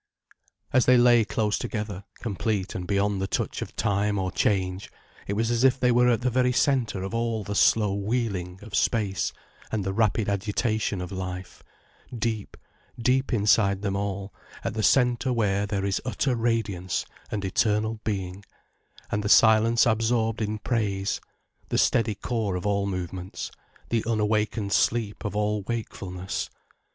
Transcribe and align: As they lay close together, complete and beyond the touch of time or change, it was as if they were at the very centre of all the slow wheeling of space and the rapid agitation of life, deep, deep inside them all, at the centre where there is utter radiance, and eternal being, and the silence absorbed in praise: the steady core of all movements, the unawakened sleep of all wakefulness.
As 0.73 0.87
they 0.87 0.97
lay 0.97 1.23
close 1.23 1.59
together, 1.59 2.05
complete 2.15 2.73
and 2.73 2.87
beyond 2.87 3.21
the 3.21 3.27
touch 3.27 3.61
of 3.61 3.75
time 3.75 4.17
or 4.17 4.31
change, 4.31 4.91
it 5.27 5.33
was 5.33 5.51
as 5.51 5.63
if 5.63 5.79
they 5.79 5.91
were 5.91 6.09
at 6.09 6.21
the 6.21 6.31
very 6.31 6.51
centre 6.51 7.03
of 7.03 7.13
all 7.13 7.43
the 7.43 7.53
slow 7.53 7.93
wheeling 7.93 8.57
of 8.63 8.73
space 8.75 9.31
and 9.71 9.83
the 9.83 9.93
rapid 9.93 10.27
agitation 10.27 11.01
of 11.01 11.11
life, 11.11 11.61
deep, 12.17 12.57
deep 12.99 13.31
inside 13.31 13.83
them 13.83 13.95
all, 13.95 14.33
at 14.63 14.73
the 14.73 14.81
centre 14.81 15.31
where 15.31 15.67
there 15.67 15.85
is 15.85 16.01
utter 16.03 16.35
radiance, 16.35 17.05
and 17.29 17.45
eternal 17.45 17.99
being, 18.03 18.43
and 19.11 19.21
the 19.21 19.29
silence 19.29 19.85
absorbed 19.85 20.41
in 20.41 20.57
praise: 20.57 21.21
the 21.69 21.77
steady 21.77 22.15
core 22.15 22.55
of 22.55 22.65
all 22.65 22.87
movements, 22.87 23.51
the 23.89 24.03
unawakened 24.07 24.73
sleep 24.73 25.23
of 25.23 25.35
all 25.35 25.61
wakefulness. 25.67 26.49